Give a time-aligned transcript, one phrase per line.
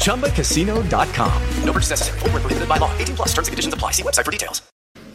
[0.00, 1.42] ChumbaCasino.com.
[1.64, 2.18] No purchase necessary.
[2.18, 2.96] Void where prohibited by law.
[2.98, 3.92] 18 plus terms and conditions apply.
[3.92, 4.62] See website for details.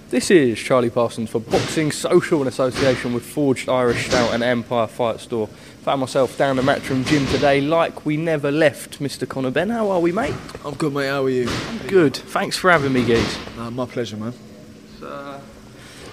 [0.09, 4.87] This is Charlie Parsons for Boxing Social in association with Forged Irish Stout and Empire
[4.87, 5.47] Fight Store.
[5.83, 9.27] Found myself down the Matchroom gym today like we never left, Mr.
[9.27, 9.71] Conor Benn.
[9.71, 10.33] How are we, mate?
[10.63, 11.07] I'm good, mate.
[11.07, 11.49] How are you?
[11.87, 12.15] Good.
[12.15, 13.39] Thanks for having me, Geese.
[13.57, 14.33] Uh, my pleasure, man.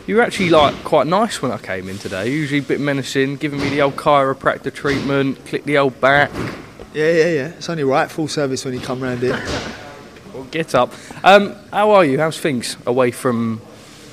[0.06, 2.28] You were actually like quite nice when I came in today.
[2.28, 6.31] Usually a bit menacing, giving me the old chiropractor treatment, click the old back.
[6.94, 7.48] Yeah, yeah, yeah.
[7.48, 9.42] It's only right, full service when you come round here.
[10.32, 10.90] Well, get up.
[11.22, 12.18] Um, how are you?
[12.18, 13.60] How's things away from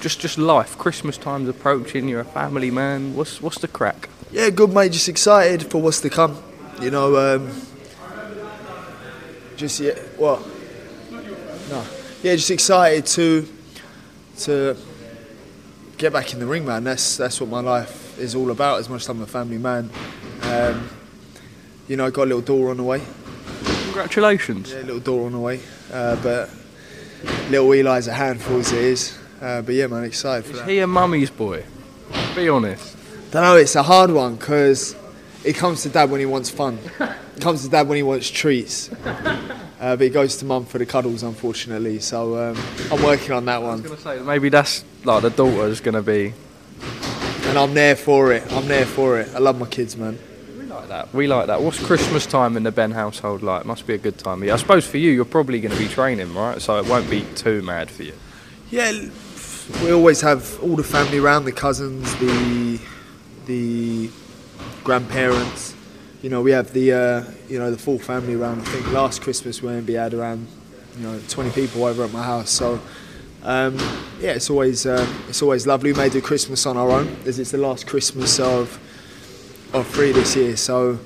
[0.01, 0.77] just just life?
[0.77, 2.09] Christmas time's approaching.
[2.09, 3.15] You're a family man.
[3.15, 4.09] What's what's the crack?
[4.31, 4.91] yeah, good, mate.
[4.91, 6.37] Just excited for what's to come.
[6.81, 7.51] You know, um,
[9.55, 10.41] just yeah, what?
[11.69, 11.85] No,
[12.21, 13.47] yeah, just excited to
[14.39, 14.77] to
[15.97, 16.83] get back in the ring, man.
[16.83, 18.79] That's that's what my life is all about.
[18.79, 19.89] As much as I'm a family man,
[20.43, 20.89] um,
[21.89, 23.01] you know, I got a little door on the way.
[23.85, 24.71] Congratulations.
[24.71, 25.59] Yeah, a little door on the way,
[25.91, 26.49] uh, but
[27.49, 29.17] little Eli's a handful as it is.
[29.41, 30.69] Uh, but yeah, man, excited for Is that.
[30.69, 31.65] he a mummy's boy?
[32.35, 32.95] Be honest.
[33.31, 34.95] Don't know, it's a hard one because
[35.43, 36.77] it comes to dad when he wants fun.
[36.99, 38.89] It comes to dad when he wants treats.
[39.79, 41.99] Uh, but he goes to mum for the cuddles, unfortunately.
[42.01, 42.57] So um,
[42.91, 43.79] I'm working on that one.
[43.79, 46.33] I was gonna say maybe that's like the daughter's gonna be.
[47.45, 48.43] and I'm there for it.
[48.51, 49.33] I'm there for it.
[49.33, 50.19] I love my kids, man.
[50.69, 51.11] Like that.
[51.13, 51.63] We like that.
[51.63, 53.65] What's Christmas time in the Benn household like?
[53.65, 54.43] Must be a good time.
[54.43, 56.61] I suppose for you, you're probably going to be training, right?
[56.61, 58.13] So it won't be too mad for you.
[58.69, 58.91] Yeah,
[59.83, 62.79] we always have all the family around, the cousins, the
[63.47, 64.11] the
[64.83, 65.73] grandparents.
[66.21, 68.61] You know, we have the uh, you know the full family around.
[68.61, 70.47] I think last Christmas we only had around
[70.97, 72.51] you know 20 people over at my house.
[72.51, 72.79] So
[73.41, 73.75] um,
[74.19, 75.93] yeah, it's always uh, it's always lovely.
[75.93, 78.79] We may do Christmas on our own, as it's the last Christmas of
[79.73, 80.57] of free this year.
[80.57, 80.99] So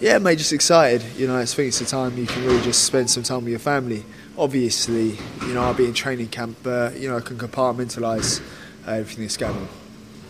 [0.00, 1.02] yeah, mate, just excited.
[1.16, 3.50] You know, I think it's the time you can really just spend some time with
[3.50, 4.04] your family.
[4.38, 8.40] Obviously, you know, I'll be in training camp, but you know, I can compartmentalise
[8.86, 9.68] uh, everything that's going on.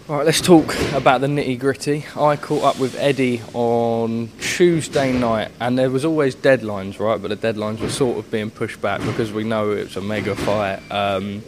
[0.09, 2.05] All right, let's talk about the nitty gritty.
[2.17, 7.23] I caught up with Eddie on Tuesday night, and there was always deadlines, right?
[7.23, 10.35] But the deadlines were sort of being pushed back because we know it's a mega
[10.35, 10.81] fight.
[10.91, 11.45] Um,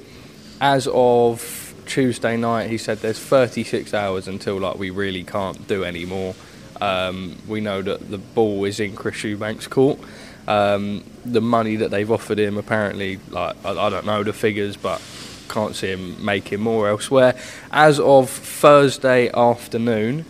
[0.60, 5.84] as of Tuesday night, he said there's 36 hours until like we really can't do
[5.84, 6.34] any more.
[6.80, 9.98] Um, we know that the ball is in Chris Eubank's court.
[10.48, 14.76] Um, the money that they've offered him, apparently, like I, I don't know the figures,
[14.76, 15.00] but
[15.48, 17.38] can't see him making more elsewhere.
[17.70, 20.24] As of Thursday afternoon,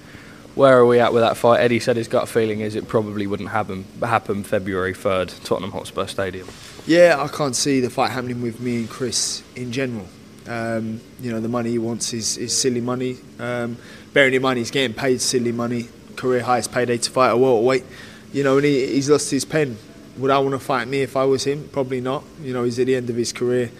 [0.54, 1.60] where are we at with that fight?
[1.60, 6.06] Eddie said his gut feeling is it probably wouldn't happen happen February 3rd, Tottenham Hotspur
[6.06, 6.48] Stadium.
[6.86, 10.06] Yeah, I can't see the fight happening with me and Chris in general.
[10.48, 13.16] Um, you know, the money he wants is, is silly money.
[13.38, 13.76] Um,
[14.12, 17.84] bearing in mind he's getting paid silly money, career highest payday to fight a welterweight.
[18.32, 19.76] You know, and he, he's lost his pen.
[20.18, 21.68] Would I want to fight me if I was him?
[21.72, 22.24] Probably not.
[22.42, 23.70] You know, he's at the end of his career.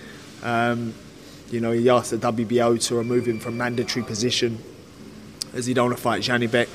[0.42, 0.94] Um,
[1.50, 4.58] you know, he asked the WBO to remove him from mandatory position
[5.52, 6.68] as he don't want to fight Janibek.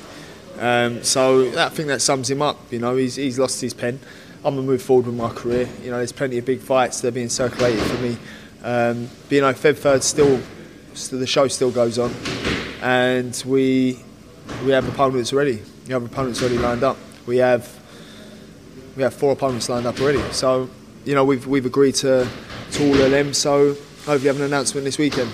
[0.58, 2.72] Um, so I think that sums him up.
[2.72, 3.98] You know, he's, he's lost his pen.
[4.44, 5.68] I'm gonna move forward with my career.
[5.82, 8.16] You know, there's plenty of big fights that are being circulated for me.
[8.62, 10.40] Um, but, you know, Feb third still,
[10.94, 12.12] still, the show still goes on,
[12.82, 14.00] and we
[14.64, 15.62] we have opponents already.
[15.86, 16.96] We have opponents already lined up.
[17.26, 17.68] We have
[18.96, 20.22] we have four opponents lined up already.
[20.32, 20.68] So,
[21.04, 22.28] you know, we've we've agreed to
[22.72, 23.32] to all of them.
[23.32, 23.74] So
[24.04, 25.30] hopefully have an announcement this weekend.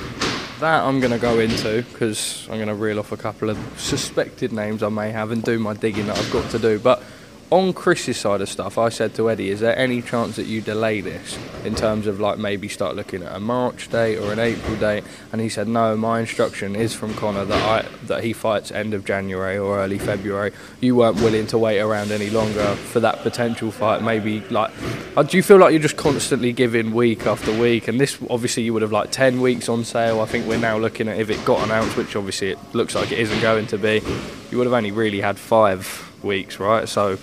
[0.61, 3.59] That I'm going to go into because I'm going to reel off a couple of
[3.77, 6.79] suspected names I may have and do my digging that I've got to do.
[6.79, 7.03] But
[7.51, 10.61] on Chris's side of stuff, I said to Eddie, is there any chance that you
[10.61, 14.39] delay this in terms of like maybe start looking at a March date or an
[14.39, 15.05] April date?
[15.33, 18.95] And he said, no, my instruction is from Conor that I that he fights end
[18.95, 20.53] of January or early February.
[20.81, 24.03] You weren't willing to wait around any longer for that potential fight.
[24.03, 24.73] Maybe like,
[25.17, 27.89] uh, do you feel like you're just constantly giving week after week?
[27.89, 30.21] And this obviously you would have like ten weeks on sale.
[30.21, 33.13] I think we're now looking at if it got announced, which obviously it looks like
[33.13, 34.03] it isn't going to be.
[34.51, 36.89] You would have only really had five weeks, right?
[36.89, 37.19] So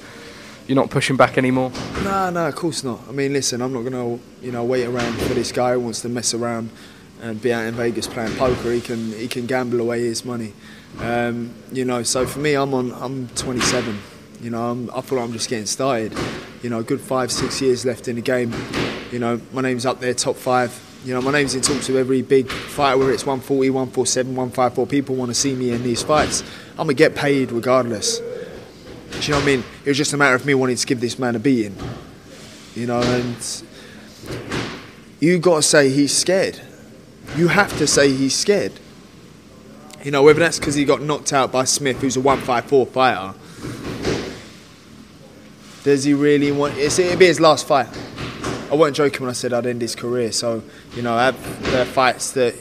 [0.68, 1.71] you're not pushing back anymore.
[2.03, 3.01] No, no, of course not.
[3.09, 5.81] I mean, listen, I'm not going to, you know, wait around for this guy who
[5.81, 6.69] wants to mess around
[7.21, 8.71] and be out in Vegas playing poker.
[8.71, 10.53] He can, he can gamble away his money.
[11.00, 13.98] Um, you know, so for me, I'm on, I'm 27.
[14.42, 16.18] You know, I'm, I feel like I'm just getting started.
[16.63, 18.53] You know, good five, six years left in the game.
[19.12, 20.88] You know, my name's up there, top five.
[21.03, 24.88] You know, my name's in talks with every big fighter, whether it's 140, 147, 154.
[24.88, 26.44] People want to see me in these fights.
[26.71, 28.21] I'm gonna get paid regardless.
[29.12, 29.63] Do you know what I mean?
[29.86, 31.75] It was just a matter of me wanting to give this man a beating.
[32.75, 33.63] You know, and
[35.19, 36.60] you got to say he's scared.
[37.36, 38.74] You have to say he's scared.
[40.04, 43.38] You know, whether that's because he got knocked out by Smith, who's a 154 fighter.
[45.84, 46.78] Does he really want?
[46.78, 47.88] It'll be his last fight.
[48.72, 50.31] I wasn't joking when I said I'd end his career.
[50.31, 50.63] So,
[50.96, 51.36] you know, have
[51.72, 52.56] the fights that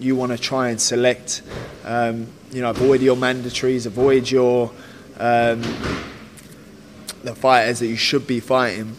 [0.00, 1.42] you want to try and select.
[1.84, 4.72] Um, you know, avoid your mandatories, avoid your
[5.18, 5.62] um,
[7.22, 8.96] the fighters that you should be fighting.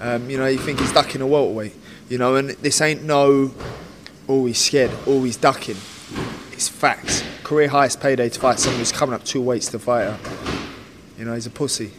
[0.00, 1.74] Um, you know, you think he's ducking a welterweight.
[2.08, 3.52] You know, and this ain't no,
[4.28, 5.76] oh scared, oh ducking.
[6.52, 7.24] It's facts.
[7.42, 10.18] Career highest payday to fight someone who's coming up two weights to fight her.
[11.18, 11.92] You know, he's a pussy.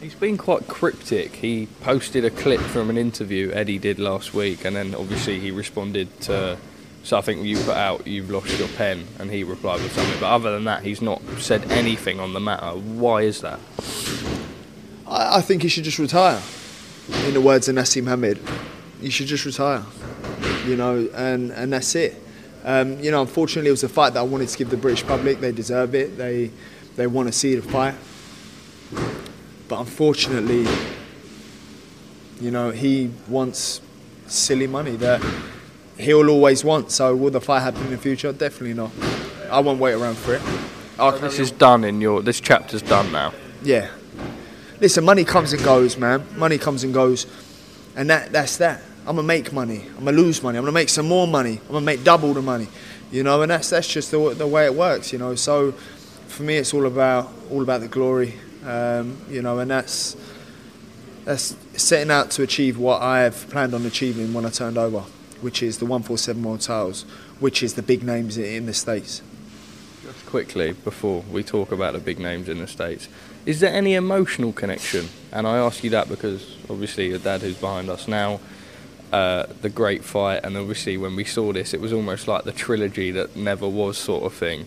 [0.00, 1.36] He's been quite cryptic.
[1.36, 5.50] He posted a clip from an interview Eddie did last week, and then obviously he
[5.50, 6.58] responded to.
[7.06, 10.18] So I think you put out, you've lost your pen, and he replied with something.
[10.18, 12.76] But other than that, he's not said anything on the matter.
[12.76, 13.60] Why is that?
[15.06, 16.42] I, I think he should just retire.
[17.28, 18.40] In the words of Naseem Hamed,
[19.00, 19.84] you should just retire.
[20.66, 22.20] You know, and, and that's it.
[22.64, 25.06] Um, you know, unfortunately, it was a fight that I wanted to give the British
[25.06, 25.38] public.
[25.38, 26.18] They deserve it.
[26.18, 26.50] They
[26.96, 27.94] they want to see the fight.
[29.68, 30.66] But unfortunately,
[32.40, 33.80] you know, he wants
[34.26, 35.22] silly money that
[35.98, 36.90] he'll always want.
[36.90, 38.32] So will the fight happen in the future?
[38.32, 38.90] Definitely not.
[39.50, 40.42] I won't wait around for it.
[40.98, 42.22] I'll This is done in your.
[42.22, 43.32] This chapter's done now.
[43.62, 43.90] yeah.
[44.78, 46.26] Listen, money comes and goes, man.
[46.36, 47.26] Money comes and goes,
[47.96, 48.82] and that that's that.
[49.06, 49.84] I'm gonna make money.
[49.96, 50.58] I'm gonna lose money.
[50.58, 51.60] I'm gonna make some more money.
[51.66, 52.68] I'm gonna make double the money,
[53.10, 53.40] you know.
[53.40, 55.34] And that's that's just the, the way it works, you know.
[55.34, 55.72] So
[56.28, 58.34] for me, it's all about all about the glory,
[58.66, 59.60] um, you know.
[59.60, 60.14] And that's
[61.24, 65.04] that's setting out to achieve what I have planned on achieving when I turned over,
[65.40, 67.04] which is the 147 world
[67.40, 69.22] which is the big names in the states.
[70.02, 73.08] Just quickly before we talk about the big names in the states,
[73.44, 75.08] is there any emotional connection?
[75.32, 78.40] And I ask you that because obviously your dad, who's behind us now,
[79.12, 82.52] uh, the great fight, and obviously when we saw this, it was almost like the
[82.52, 84.66] trilogy that never was sort of thing.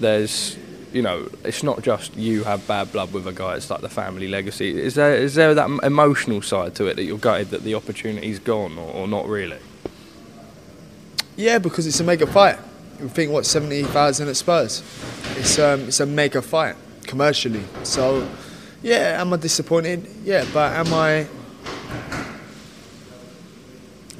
[0.00, 0.56] There's,
[0.92, 3.88] you know, it's not just you have bad blood with a guy; it's like the
[3.88, 4.76] family legacy.
[4.76, 8.40] Is there is there that emotional side to it that you're gutted that the opportunity's
[8.40, 9.58] gone, or, or not really?
[11.38, 12.58] Yeah, because it's a mega fight.
[12.98, 14.82] You think what seventy thousand at Spurs?
[15.36, 16.74] It's um, it's a mega fight
[17.06, 17.62] commercially.
[17.84, 18.28] So,
[18.82, 20.04] yeah, am I disappointed?
[20.24, 21.28] Yeah, but am I?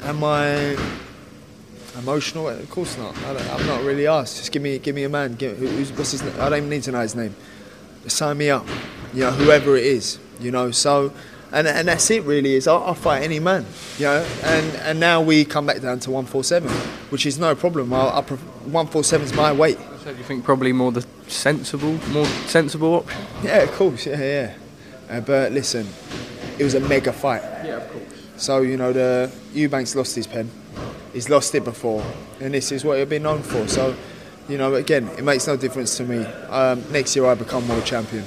[0.04, 0.76] Am I
[1.98, 2.50] emotional?
[2.50, 3.16] Of course not.
[3.24, 4.36] I I'm not really asked.
[4.36, 5.34] Just give me give me a man.
[5.34, 6.22] Give, who, who's, what's his?
[6.22, 7.34] I don't even need to know his name.
[8.06, 8.64] Sign me up.
[9.12, 10.20] You know, whoever it is.
[10.38, 11.12] You know, so.
[11.50, 13.64] And, and that's it really is I'll, I'll fight any man
[13.96, 14.26] you know?
[14.42, 16.68] And and now we come back down to 147
[17.10, 17.92] which is no problem.
[17.92, 19.78] I'll, I'll, 147 is my weight.
[20.04, 23.22] So do you think probably more the sensible, more sensible option?
[23.42, 24.54] yeah of course yeah yeah.
[25.08, 25.86] Uh, but listen
[26.58, 27.42] it was a mega fight.
[27.64, 28.04] Yeah, of course.
[28.36, 30.50] so you know the Eubanks lost his pen.
[31.12, 32.04] He's lost it before.
[32.40, 33.66] And this is what he'll be known for.
[33.68, 33.96] So
[34.48, 36.24] you know again it makes no difference to me.
[36.50, 38.24] Um, next year I become world champion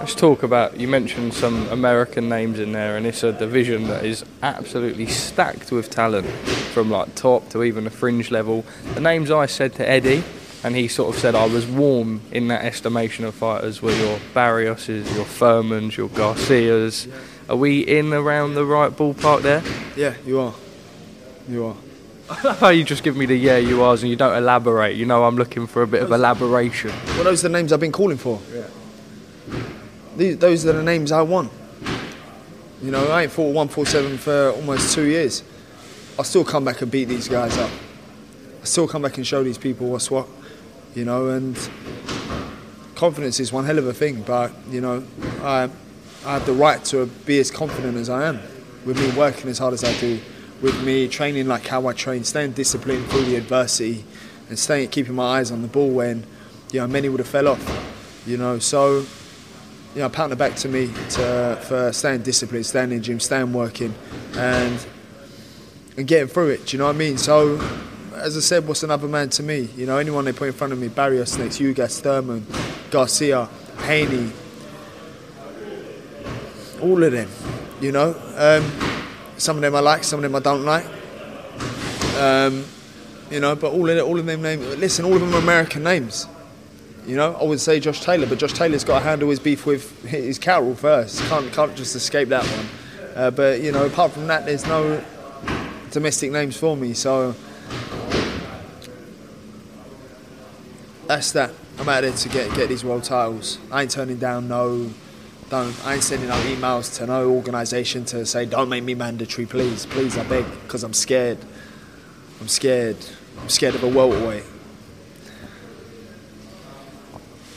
[0.00, 0.78] Let's talk about.
[0.78, 5.72] You mentioned some American names in there, and it's a division that is absolutely stacked
[5.72, 8.64] with talent, from like top to even the fringe level.
[8.94, 10.22] The names I said to Eddie,
[10.62, 14.18] and he sort of said I was warm in that estimation of fighters were your
[14.34, 17.08] Barrioses, your Thurmans, your Garcias.
[17.48, 19.62] Are we in around the right ballpark there?
[19.96, 20.54] yeah you are
[21.46, 21.76] you are
[22.30, 24.96] I love how you just give me the yeah you are's and you don't elaborate.
[24.96, 26.90] You know I'm looking for a bit of elaboration.
[27.14, 28.40] well those are the names I've been calling for
[30.16, 31.50] these, those are the names I want.
[32.82, 35.42] You know, I ain't fought 147 for almost two years.
[36.18, 37.70] I still come back and beat these guys up.
[38.62, 40.28] I still come back and show these people what's what,
[40.94, 41.28] you know.
[41.28, 41.56] And
[42.94, 45.04] confidence is one hell of a thing, but you know,
[45.42, 45.70] I
[46.24, 48.40] I have the right to be as confident as I am,
[48.86, 50.20] with me working as hard as I do,
[50.62, 54.04] with me training like how I train, staying disciplined through the adversity,
[54.48, 56.24] and staying keeping my eyes on the ball when
[56.72, 58.58] you know many would have fell off, you know.
[58.58, 59.04] So
[59.94, 63.52] you know, pat on back to me to, for staying disciplined, staying in gym, staying
[63.52, 63.94] working,
[64.36, 64.84] and
[65.96, 66.66] and getting through it.
[66.66, 67.16] Do you know what I mean?
[67.16, 67.60] So,
[68.14, 69.68] as I said, what's another man to me?
[69.76, 72.44] You know, anyone they put in front of me, Barrios next, Ugas, Thurman,
[72.90, 73.48] Garcia,
[73.82, 74.32] Haney,
[76.80, 77.28] all of them.
[77.80, 78.90] You know, um,
[79.38, 80.86] some of them I like, some of them I don't like.
[82.18, 82.64] Um,
[83.30, 84.76] you know, but all of all of them names.
[84.76, 86.26] Listen, all of them are American names.
[87.06, 89.66] You know, I would say Josh Taylor, but Josh Taylor's got to handle his beef
[89.66, 91.20] with his Catterall first.
[91.24, 92.66] Can't can't just escape that one.
[93.14, 95.02] Uh, but you know, apart from that, there's no
[95.90, 96.94] domestic names for me.
[96.94, 97.34] So
[101.06, 101.52] that's that.
[101.78, 103.58] I'm out there to get get these world titles.
[103.70, 104.90] I ain't turning down no.
[105.50, 105.74] Don't.
[105.86, 109.84] I ain't sending out emails to no organisation to say don't make me mandatory, please,
[109.84, 111.38] please, I beg, because I'm scared.
[112.40, 112.96] I'm scared.
[113.40, 114.44] I'm scared of a welterweight.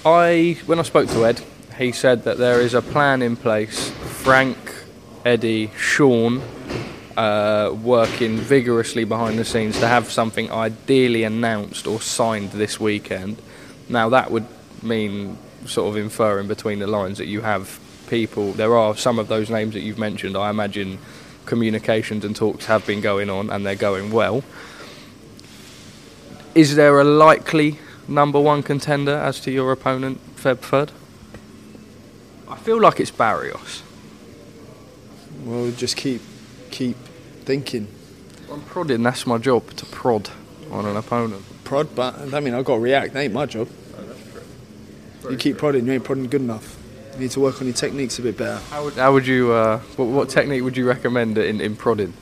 [0.07, 1.41] I when I spoke to Ed,
[1.77, 3.89] he said that there is a plan in place.
[3.89, 4.57] Frank,
[5.25, 6.41] Eddie, Sean,
[7.17, 13.41] uh, working vigorously behind the scenes to have something ideally announced or signed this weekend.
[13.89, 14.45] Now that would
[14.81, 17.77] mean sort of inferring between the lines that you have
[18.09, 18.53] people.
[18.53, 20.37] There are some of those names that you've mentioned.
[20.37, 20.99] I imagine
[21.45, 24.41] communications and talks have been going on and they're going well.
[26.55, 30.91] Is there a likely number one contender as to your opponent, Feb Third?
[32.47, 33.83] I feel like it's Barrios.
[35.43, 36.21] Well, just keep
[36.71, 36.97] keep
[37.45, 37.87] thinking.
[38.51, 40.29] I'm prodding, that's my job, to prod
[40.71, 41.43] on an opponent.
[41.63, 43.13] Prod, but I mean, I've got to react.
[43.13, 43.69] That ain't my job.
[45.29, 46.77] You keep prodding, you ain't prodding good enough.
[47.13, 48.59] You need to work on your techniques a bit better.
[48.69, 52.13] How would, how would you, uh, what, what technique would you recommend in, in prodding?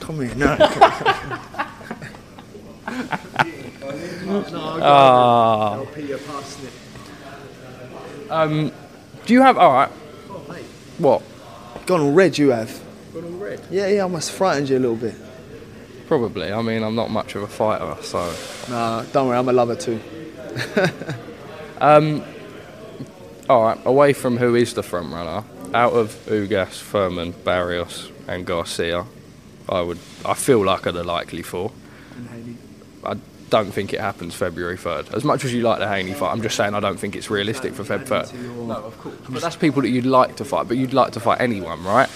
[0.00, 0.56] Come here, no.
[4.82, 5.80] Ah.
[8.30, 8.72] Um,
[9.24, 9.90] do you have, alright.
[10.98, 11.22] What?
[11.86, 12.80] Gone all red, you have.
[13.14, 13.60] Gone all red?
[13.70, 15.14] Yeah, yeah, I must have frightened you a little bit.
[16.06, 16.52] Probably.
[16.52, 18.34] I mean, I'm not much of a fighter, so.
[18.68, 20.00] Nah, don't worry, I'm a lover too.
[21.80, 22.24] Um,
[23.48, 28.44] all right, away from who is the front runner, out of Ugas, Thurman, Barrios, and
[28.44, 29.06] Garcia,
[29.68, 31.70] I would, I feel like are the likely four.
[32.16, 32.36] I
[33.48, 35.12] don't think it happens February third.
[35.14, 37.30] As much as you like the Haney fight, I'm just saying I don't think it's
[37.30, 38.32] realistic for Feb third.
[38.66, 39.16] No, of course.
[39.28, 40.68] But that's people that you'd like to fight.
[40.68, 42.08] But you'd like to fight anyone, right?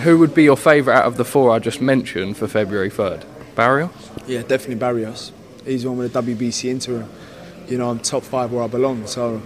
[0.00, 3.24] Who would be your favourite out of the four I just mentioned for February third?
[3.54, 3.90] Barrios.
[4.26, 5.32] Yeah, definitely Barrios.
[5.64, 7.08] He's one with the WBC interim.
[7.66, 9.42] You know, I'm top five where I belong, so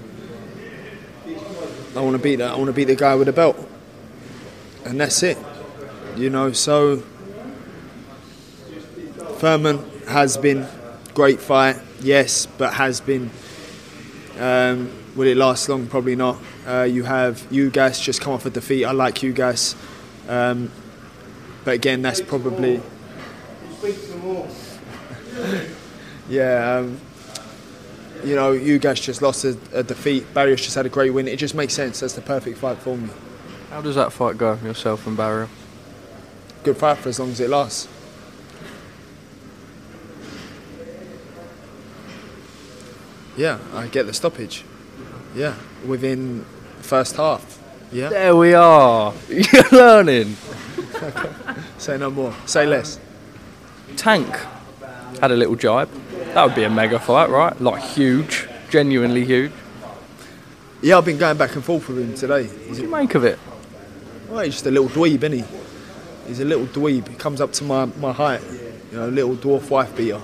[1.97, 2.53] I want to beat that.
[2.53, 3.57] I want to beat the guy with the belt,
[4.85, 5.39] and that's it.
[6.17, 7.03] You know, so
[9.39, 10.69] Thurman has been
[11.15, 13.31] great fight, yes, but has been.
[14.39, 15.87] Um, will it last long?
[15.87, 16.39] Probably not.
[16.67, 18.85] Uh, you have Ugas just come off a defeat.
[18.85, 19.77] I like Ugas,
[20.29, 20.71] um,
[21.65, 22.81] but again, that's probably.
[26.29, 27.01] yeah, um,
[28.25, 30.33] you know, Ugas just lost a, a defeat.
[30.33, 31.27] Barrios just had a great win.
[31.29, 32.01] It just makes sense.
[32.01, 33.11] That's the perfect fight for me.
[33.71, 35.49] How does that fight go, for yourself and Barrios?
[36.63, 37.89] Good fight for as long as it lasts.
[43.37, 44.65] Yeah, I get the stoppage.
[45.35, 45.55] Yeah,
[45.87, 46.45] within
[46.81, 47.59] first half.
[47.91, 48.09] Yeah.
[48.09, 49.15] There we are.
[49.29, 50.37] You're learning.
[51.79, 52.35] Say no more.
[52.47, 52.99] Say less.
[53.97, 54.35] Tank
[55.21, 55.91] had a little jibe.
[56.35, 57.59] That would be a mega fight, right?
[57.61, 59.53] Like huge, genuinely huge.
[60.81, 62.45] Yeah, I've been going back and forth with him today.
[62.45, 63.39] He's What do you make of it?
[64.29, 65.45] Well, he's just a little dweeb, isn't he?
[66.27, 67.09] He's a little dweeb.
[67.09, 68.41] He comes up to my, my height,
[68.91, 70.21] you know, little dwarf wife beater.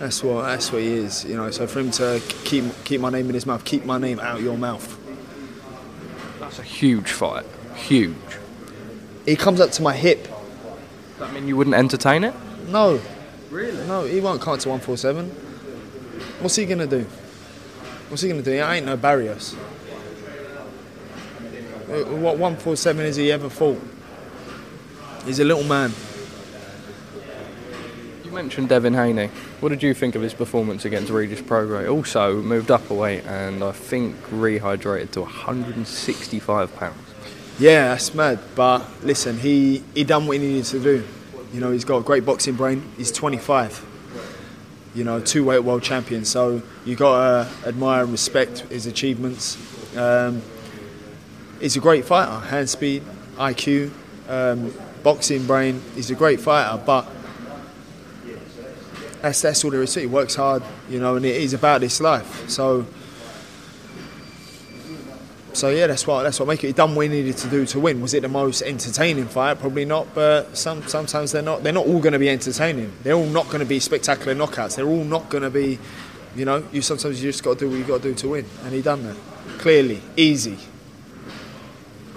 [0.00, 1.50] That's what that's what he is, you know.
[1.50, 4.38] So for him to keep keep my name in his mouth, keep my name out
[4.38, 4.98] of your mouth.
[6.40, 7.44] That's a huge fight.
[7.76, 8.16] Huge.
[9.26, 10.24] He comes up to my hip.
[10.24, 10.32] Does
[11.18, 12.34] that mean you wouldn't entertain it?
[12.68, 12.98] No.
[13.50, 13.86] Really?
[13.86, 15.28] No, he won't come to 147.
[16.40, 17.04] What's he gonna do?
[18.08, 18.58] What's he gonna do?
[18.58, 19.54] I ain't no Barrios.
[21.90, 23.82] Uh, What 147 has he ever fought?
[25.26, 25.92] He's a little man.
[28.30, 29.26] You mentioned Devin Haney.
[29.58, 31.90] What did you think of his performance against Regis Prograis?
[31.90, 36.96] Also moved up a weight and I think rehydrated to 165 pounds.
[37.58, 38.38] Yeah, that's mad.
[38.54, 41.04] But listen, he he done what he needed to do.
[41.52, 42.84] You know, he's got a great boxing brain.
[42.96, 43.84] He's 25.
[44.94, 46.24] You know, two weight world champion.
[46.24, 47.18] So you got
[47.48, 49.58] to admire and respect his achievements.
[49.96, 50.40] Um,
[51.58, 52.46] he's a great fighter.
[52.46, 53.02] Hand speed,
[53.38, 53.90] IQ,
[54.28, 54.72] um,
[55.02, 55.82] boxing brain.
[55.96, 57.08] He's a great fighter, but
[59.22, 60.02] that's that's all there is to it.
[60.02, 62.48] He works hard, you know, and it is about this life.
[62.48, 62.86] So
[65.52, 66.68] so yeah, that's what that's what make it.
[66.68, 68.00] He done what he needed to do to win.
[68.00, 69.58] Was it the most entertaining fight?
[69.58, 70.14] Probably not.
[70.14, 71.62] But some sometimes they're not.
[71.62, 72.92] They're not all going to be entertaining.
[73.02, 74.76] They're all not going to be spectacular knockouts.
[74.76, 75.78] They're all not going to be.
[76.36, 78.28] You know, you sometimes you just got to do what you got to do to
[78.28, 79.16] win, and he done that
[79.58, 80.56] clearly, easy.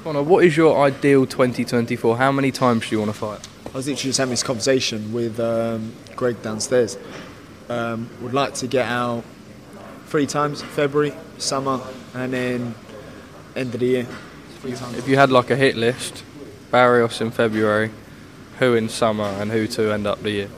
[0.04, 2.18] Conor, what is your ideal 2024?
[2.18, 3.48] How many times do you want to fight?
[3.74, 6.96] I was literally just having this conversation with um, Greg downstairs.
[7.70, 9.24] Um, would like to get out
[10.06, 11.82] three times February, summer,
[12.14, 12.76] and then
[13.56, 14.08] end of the year.
[14.64, 16.24] If you had like a hit list,
[16.70, 17.90] Barrios in February,
[18.60, 20.50] who in summer, and who to end up the year?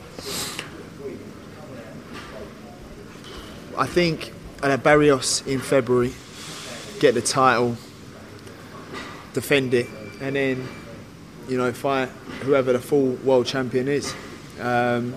[3.78, 6.12] I think uh, Barrios in February,
[7.00, 7.78] get the title,
[9.32, 9.88] defend it,
[10.20, 10.68] and then
[11.48, 12.08] you know fight
[12.42, 14.14] whoever the full world champion is,
[14.60, 15.14] um,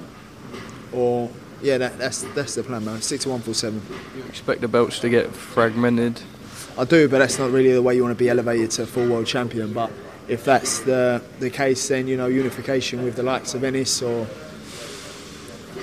[0.91, 1.29] or
[1.61, 3.01] yeah, that, that's that's the plan, man.
[3.01, 3.81] Stick to one four seven.
[4.15, 6.21] You expect the belts to get fragmented?
[6.77, 9.07] I do, but that's not really the way you want to be elevated to full
[9.07, 9.73] world champion.
[9.73, 9.91] But
[10.27, 14.25] if that's the the case, then you know unification with the likes of Ennis or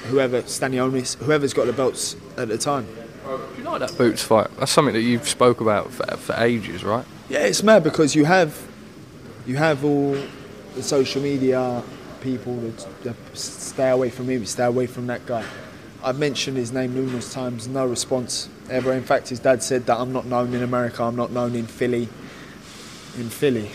[0.08, 2.86] whoever, Stanionis, whoever's got the belts at the time.
[3.24, 4.48] Do you like that boots fight?
[4.58, 7.04] That's something that you've spoke about for, for ages, right?
[7.28, 8.65] Yeah, it's mad because you have
[9.46, 10.16] you have all
[10.74, 11.82] the social media
[12.20, 15.44] people that, that stay away from him, stay away from that guy.
[16.02, 18.92] I've mentioned his name numerous times, no response ever.
[18.92, 21.66] In fact, his dad said that I'm not known in America, I'm not known in
[21.66, 22.08] Philly.
[23.16, 23.70] In Philly.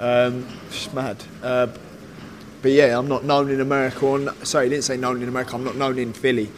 [0.00, 1.22] Um, it's mad.
[1.42, 1.68] Uh,
[2.62, 4.06] but yeah, I'm not known in America.
[4.06, 6.50] Or, sorry, he didn't say known in America, I'm not known in Philly.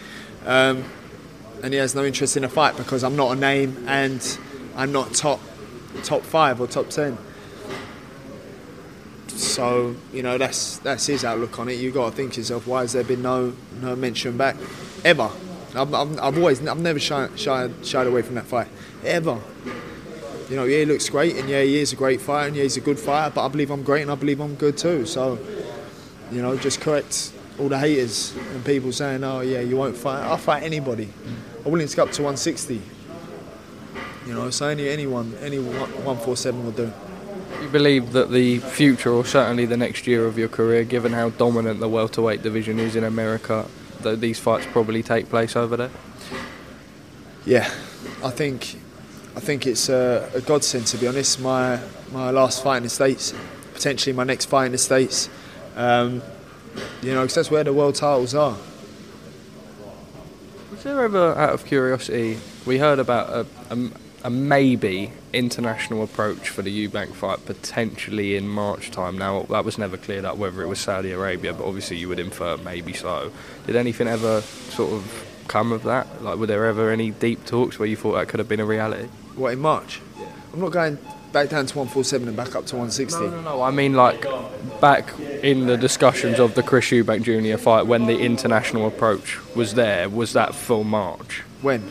[0.44, 0.85] Um,
[1.62, 4.38] and he has no interest in a fight because I'm not a name and
[4.76, 5.40] I'm not top
[6.02, 7.18] top five or top ten.
[9.37, 11.75] So you know that's that's his outlook on it.
[11.75, 14.57] You've got to think to yourself, why has there been no no mention back
[15.05, 15.31] ever?
[15.75, 18.68] I've, I've, I've always I've never shied, shied shied away from that fight
[19.05, 19.38] ever.
[20.49, 22.62] You know, yeah, he looks great, and yeah, he is a great fighter, and yeah,
[22.62, 23.35] he's a good fighter.
[23.35, 25.05] But I believe I'm great, and I believe I'm good too.
[25.05, 25.38] So,
[26.31, 30.22] you know, just correct all the haters and people saying, "Oh, yeah, you won't fight."
[30.22, 31.09] I'll fight anybody.
[31.64, 32.81] I'm willing to go up to 160.
[34.27, 36.92] You know, so any anyone, any 147 will do.
[37.66, 41.31] You believe that the future, or certainly the next year of your career, given how
[41.31, 43.66] dominant the welterweight division is in America,
[44.02, 45.90] that these fights probably take place over there?
[47.44, 47.68] Yeah,
[48.22, 48.76] I think
[49.35, 51.40] I think it's a, a godsend to be honest.
[51.40, 51.81] My
[52.12, 53.35] my last fight in the states,
[53.74, 55.29] potentially my next fight in the states.
[55.74, 56.22] Um,
[57.02, 58.57] you know, because that's where the world titles are.
[60.70, 63.90] Was there ever, out of curiosity, we heard about a, a,
[64.26, 69.16] a maybe international approach for the Eubank fight potentially in March time?
[69.16, 72.18] Now, that was never cleared up whether it was Saudi Arabia, but obviously you would
[72.18, 73.30] infer maybe so.
[73.66, 76.24] Did anything ever sort of come of that?
[76.24, 78.64] Like, were there ever any deep talks where you thought that could have been a
[78.64, 79.06] reality?
[79.36, 80.00] What in March?
[80.52, 80.98] I'm not going
[81.30, 83.20] back down to 147 and back up to 160.
[83.20, 83.62] No, no, no.
[83.62, 84.26] I mean, like
[84.80, 87.62] back in the discussions of the Chris Eubank Jr.
[87.62, 91.44] fight when the international approach was there, was that full March?
[91.62, 91.88] When?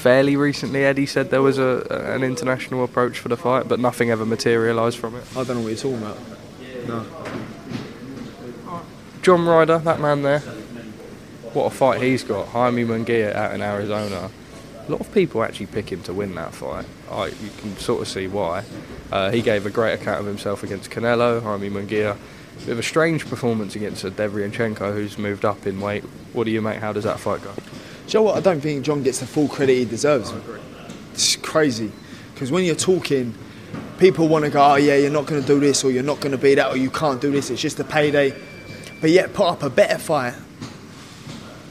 [0.00, 4.10] Fairly recently, Eddie said there was a, an international approach for the fight, but nothing
[4.10, 5.24] ever materialised from it.
[5.36, 6.18] I don't know what you're talking about.
[6.88, 7.06] No.
[9.20, 10.40] John Ryder, that man there,
[11.52, 12.48] what a fight he's got.
[12.48, 14.30] Jaime Munguia out in Arizona.
[14.88, 16.86] A lot of people actually pick him to win that fight.
[17.10, 18.64] I, you can sort of see why.
[19.12, 22.16] Uh, he gave a great account of himself against Canelo, Jaime Munguia.
[22.60, 26.04] Bit of a strange performance against Derevyanchenko, who's moved up in weight.
[26.32, 26.78] What do you make?
[26.78, 27.52] How does that fight go?
[28.12, 28.36] You know what?
[28.36, 30.32] I don't think John gets the full credit he deserves.
[31.12, 31.92] It's crazy.
[32.34, 33.34] Because when you're talking,
[33.98, 36.18] people want to go, oh, yeah, you're not going to do this, or you're not
[36.20, 38.34] going to be that, or you can't do this, it's just a payday.
[39.00, 40.34] But yet, put up a better fight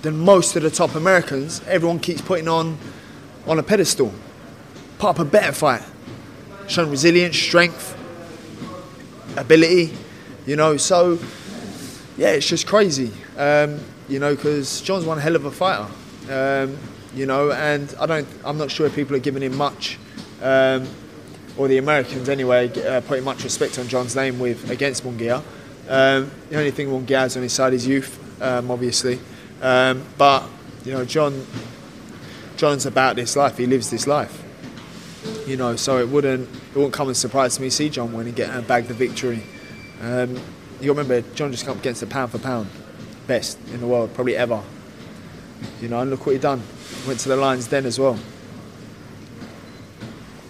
[0.02, 2.78] than most of the top Americans, everyone keeps putting on
[3.46, 4.14] on a pedestal.
[4.98, 5.84] Put up a better fight.
[6.68, 7.98] Shown resilience, strength,
[9.36, 9.94] ability,
[10.46, 10.78] you know.
[10.78, 11.20] So,
[12.18, 15.88] yeah, it's just crazy, um, you know, because John's one hell of a fighter,
[16.30, 16.78] um,
[17.16, 19.98] you know, and I don't, I'm not sure people are giving him much,
[20.42, 20.88] um,
[21.58, 25.44] or the Americans anyway, uh, putting much respect on John's name with against Munguia.
[25.88, 29.20] Um, the only thing Munguia has on his side is youth, um, obviously,
[29.62, 30.44] um, but
[30.86, 31.46] you know, John
[32.58, 33.58] John's about this life.
[33.58, 34.44] He lives this life.
[35.48, 38.14] You know, so it wouldn't it wouldn't come as a surprise to me see John
[38.14, 39.44] win and get and bag the victory.
[40.02, 40.40] Um,
[40.82, 42.70] You remember, John just come up against the pound for pound
[43.28, 44.64] best in the world, probably ever.
[45.82, 46.62] You know, and look what he done.
[47.08, 48.20] Went to the Lions Den as well.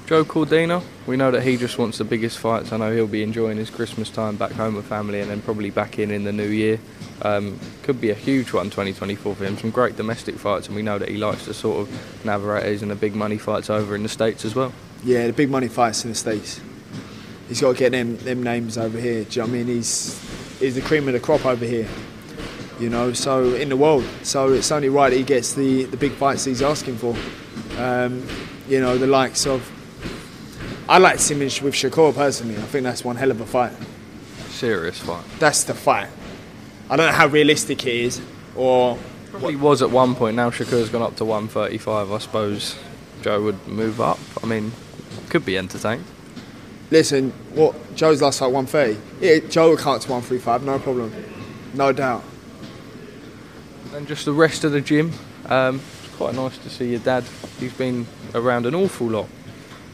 [0.10, 2.72] Joe Cordina, we know that he just wants the biggest fights.
[2.72, 5.69] I know he'll be enjoying his Christmas time back home with family and then probably
[5.69, 6.80] back in in the new year.
[7.22, 9.56] Um, could be a huge one 2024 for him.
[9.60, 12.82] Some great domestic fights, and we know that he likes to sort of navigate these
[12.82, 14.74] and the big money fights over in the States as well.
[15.04, 16.60] Yeah, the big money fights in the States.
[17.48, 19.26] He's got to get them, them names over here.
[19.26, 19.67] Do you know what I mean?
[19.67, 21.88] He's, he's the cream of the crop over here
[22.80, 24.06] you know, so in the world.
[24.24, 27.15] So it's only right that he gets the, the big fights he's asking for.
[27.78, 28.26] Um,
[28.68, 29.70] you know, the likes of.
[30.88, 32.58] I like him with Shakur personally.
[32.58, 33.74] I think that's one hell of a fight.
[34.50, 35.24] Serious fight.
[35.38, 36.10] That's the fight.
[36.89, 38.22] I don't know how realistic it is,
[38.56, 38.98] or.
[39.30, 40.36] Probably was at one point.
[40.36, 42.12] Now Shakur's gone up to 135.
[42.12, 42.76] I suppose
[43.22, 44.18] Joe would move up.
[44.42, 44.72] I mean,
[45.30, 46.04] could be entertained.
[46.92, 49.00] Listen, what Joe's last fight 130.
[49.24, 51.13] Yeah, Joe would count to 135, no problem,
[51.76, 52.24] no doubt.
[54.00, 55.12] And just the rest of the gym.
[55.48, 57.26] Um, it's quite nice to see your dad.
[57.60, 59.28] He's been around an awful lot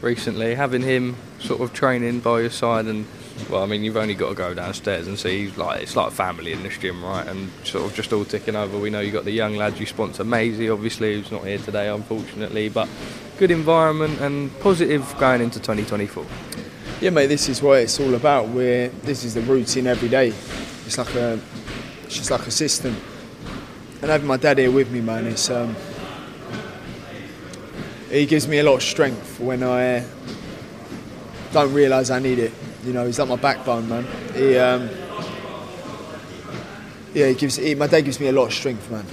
[0.00, 0.54] recently.
[0.54, 3.04] Having him sort of training by your side, and
[3.50, 5.50] well, I mean, you've only got to go downstairs and see.
[5.50, 7.26] Like it's like family in this gym, right?
[7.26, 8.78] And sort of just all ticking over.
[8.78, 11.58] We know you have got the young lads you sponsor, Maisie, obviously, who's not here
[11.58, 12.88] today, unfortunately, but
[13.38, 16.24] good environment and positive going into 2024.
[17.00, 18.50] Yeah, mate, this is what it's all about.
[18.50, 20.28] Where this is the routine every day.
[20.28, 21.40] It's like a,
[22.04, 22.94] it's just like a system
[24.06, 25.74] and having my dad here with me, man, it's um,
[28.08, 30.04] he gives me a lot of strength when I
[31.52, 32.52] don't realise I need it.
[32.84, 34.06] You know, he's like my backbone, man.
[34.32, 34.88] He, um,
[37.14, 37.56] yeah, he gives.
[37.56, 39.04] He, my dad gives me a lot of strength, man.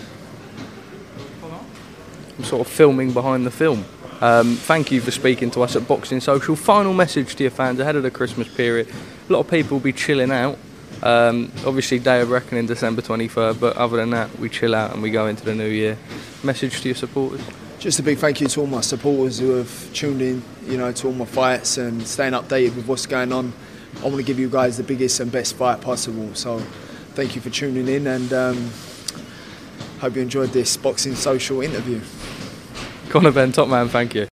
[2.38, 3.86] I'm sort of filming behind the film.
[4.22, 6.56] Um, thank you for speaking to us at Boxing Social.
[6.56, 8.90] Final message to your fans ahead of the Christmas period.
[9.28, 10.60] A lot of people will be chilling out.
[11.04, 15.04] Um, obviously, Day of Reckoning, December 23rd, but other than that, we chill out and
[15.04, 15.98] we go into the new year.
[16.44, 17.42] Message to your supporters?
[17.78, 20.94] Just a big thank you to all my supporters who have tuned in, you know,
[20.94, 23.52] to all my fights and staying updated with what's going on.
[24.00, 26.34] I want to give you guys the biggest and best fight possible.
[26.36, 26.60] So,
[27.16, 28.72] thank you for tuning in and um,
[30.00, 32.00] hope you enjoyed this Boxing Social interview.
[33.10, 34.33] Conor Benn, top man, thank you.